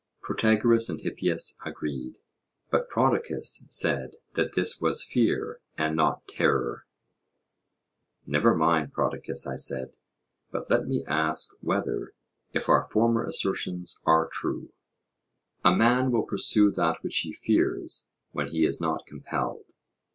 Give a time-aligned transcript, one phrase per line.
[0.23, 2.15] Protagoras and Hippias agreed,
[2.71, 6.87] but Prodicus said that this was fear and not terror.
[8.25, 9.95] Never mind, Prodicus, I said;
[10.49, 12.15] but let me ask whether,
[12.51, 14.73] if our former assertions are true,
[15.63, 19.71] a man will pursue that which he fears when he is not compelled?